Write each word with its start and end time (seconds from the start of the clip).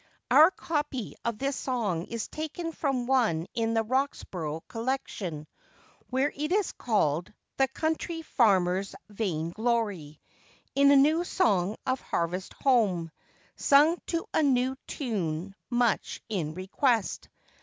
[OUR 0.31 0.49
copy 0.49 1.13
of 1.23 1.37
this 1.37 1.55
song 1.55 2.05
is 2.07 2.27
taken 2.27 2.71
from 2.71 3.05
one 3.05 3.45
in 3.53 3.75
the 3.75 3.83
Roxburgh 3.83 4.63
Collection, 4.67 5.45
where 6.09 6.33
it 6.35 6.51
is 6.51 6.71
called, 6.71 7.31
The 7.57 7.67
Country 7.67 8.23
Farmer's 8.23 8.95
vain 9.09 9.51
glory; 9.51 10.19
in 10.73 10.89
a 10.89 10.95
new 10.95 11.23
song 11.23 11.77
of 11.85 12.01
Harvest 12.01 12.53
Home, 12.63 13.11
sung 13.57 13.95
to 14.07 14.25
a 14.33 14.41
new 14.41 14.75
tune 14.87 15.53
much 15.69 16.19
in 16.29 16.55
request. 16.55 17.29